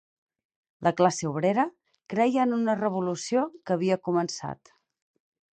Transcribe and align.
La 0.87 0.93
classe 1.01 1.27
obrera 1.31 1.65
creia 2.15 2.47
en 2.47 2.57
una 2.59 2.77
revolució 2.81 3.47
que 3.61 3.77
havia 3.79 4.03
començat 4.09 4.77